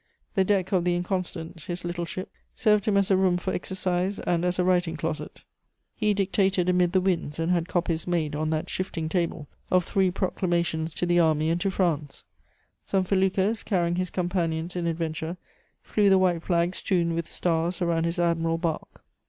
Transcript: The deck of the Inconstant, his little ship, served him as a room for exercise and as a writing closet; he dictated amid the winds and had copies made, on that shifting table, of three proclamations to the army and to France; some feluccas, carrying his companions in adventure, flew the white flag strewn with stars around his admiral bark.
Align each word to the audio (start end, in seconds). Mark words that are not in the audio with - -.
The 0.33 0.43
deck 0.43 0.71
of 0.71 0.83
the 0.83 0.95
Inconstant, 0.95 1.65
his 1.65 1.85
little 1.85 2.05
ship, 2.05 2.31
served 2.55 2.85
him 2.85 2.97
as 2.97 3.11
a 3.11 3.15
room 3.15 3.37
for 3.37 3.53
exercise 3.53 4.17
and 4.17 4.43
as 4.43 4.57
a 4.57 4.63
writing 4.63 4.97
closet; 4.97 5.41
he 5.95 6.15
dictated 6.15 6.67
amid 6.67 6.93
the 6.93 6.99
winds 7.01 7.37
and 7.37 7.51
had 7.51 7.67
copies 7.67 8.07
made, 8.07 8.35
on 8.35 8.49
that 8.49 8.67
shifting 8.67 9.09
table, 9.09 9.47
of 9.69 9.85
three 9.85 10.09
proclamations 10.09 10.95
to 10.95 11.05
the 11.05 11.19
army 11.19 11.51
and 11.51 11.61
to 11.61 11.69
France; 11.69 12.23
some 12.83 13.03
feluccas, 13.03 13.63
carrying 13.63 13.97
his 13.97 14.09
companions 14.09 14.75
in 14.75 14.87
adventure, 14.87 15.37
flew 15.83 16.09
the 16.09 16.17
white 16.17 16.41
flag 16.41 16.73
strewn 16.73 17.13
with 17.13 17.27
stars 17.27 17.79
around 17.79 18.05
his 18.05 18.17
admiral 18.17 18.57
bark. 18.57 19.03